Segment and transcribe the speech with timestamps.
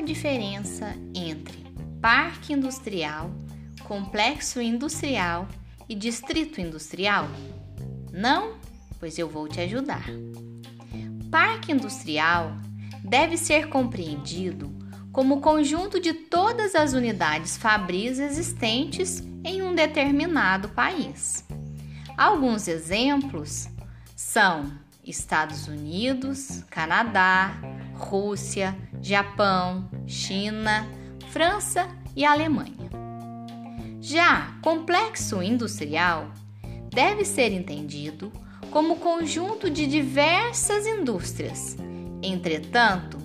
[0.00, 1.64] diferença entre
[2.00, 3.30] parque industrial,
[3.82, 5.48] complexo industrial
[5.88, 7.28] e distrito industrial?
[8.12, 8.54] Não?
[8.98, 10.04] Pois eu vou te ajudar.
[11.30, 12.56] Parque industrial
[13.02, 14.72] deve ser compreendido
[15.12, 21.44] como o conjunto de todas as unidades fabris existentes em um determinado país.
[22.16, 23.68] Alguns exemplos
[24.14, 24.70] são
[25.04, 27.54] Estados Unidos, Canadá,
[28.00, 30.88] Rússia, Japão, China,
[31.28, 32.90] França e Alemanha.
[34.00, 36.32] Já complexo industrial
[36.92, 38.32] deve ser entendido
[38.70, 41.76] como conjunto de diversas indústrias,
[42.22, 43.18] entretanto,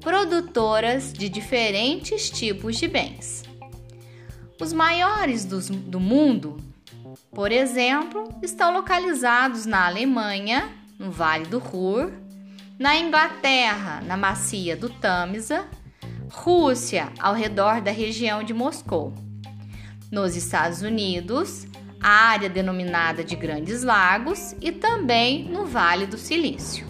[0.00, 3.42] produtoras de diferentes tipos de bens.
[4.60, 6.56] Os maiores do, do mundo,
[7.30, 12.12] por exemplo, estão localizados na Alemanha, no Vale do Ruhr,
[12.78, 15.66] na Inglaterra, na Macia do Tamisa,
[16.30, 19.14] Rússia, ao redor da região de Moscou.
[20.10, 21.66] Nos Estados Unidos,
[22.00, 26.86] a área denominada de Grandes Lagos e também no Vale do Silício.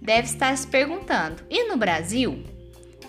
[0.00, 2.42] Deve estar se perguntando: e no Brasil?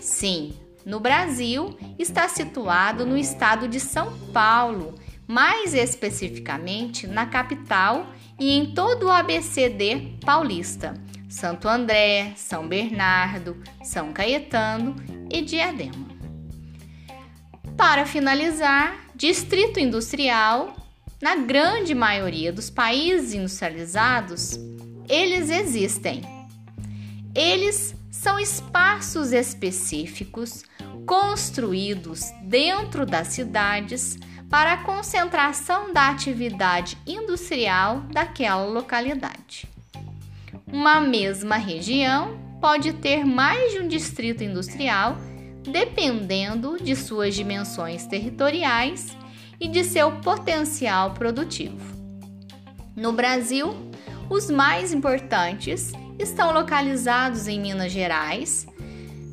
[0.00, 0.52] Sim,
[0.84, 4.94] no Brasil está situado no estado de São Paulo,
[5.26, 8.06] mais especificamente na capital
[8.38, 10.94] e em todo o ABCD paulista:
[11.30, 14.96] Santo André, São Bernardo, São Caetano
[15.32, 16.10] e Diadema.
[17.76, 20.76] Para finalizar, Distrito Industrial
[21.22, 24.58] na grande maioria dos países industrializados,
[25.08, 26.22] eles existem.
[27.34, 30.64] Eles são espaços específicos
[31.06, 39.68] construídos dentro das cidades para a concentração da atividade industrial daquela localidade.
[40.72, 45.16] Uma mesma região pode ter mais de um distrito industrial,
[45.62, 49.16] dependendo de suas dimensões territoriais
[49.58, 51.98] e de seu potencial produtivo.
[52.94, 53.74] No Brasil,
[54.28, 58.66] os mais importantes estão localizados em Minas Gerais,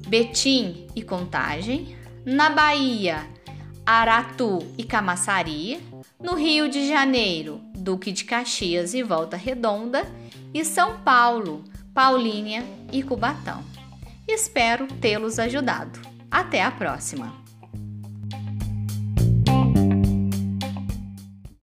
[0.07, 1.95] Betim e Contagem,
[2.25, 3.27] na Bahia,
[3.85, 5.79] Aratu e Camaçari,
[6.19, 10.05] no Rio de Janeiro, Duque de Caxias e Volta Redonda,
[10.53, 11.63] e São Paulo,
[11.93, 13.63] Paulínia e Cubatão.
[14.27, 15.99] Espero tê-los ajudado.
[16.29, 17.46] Até a próxima!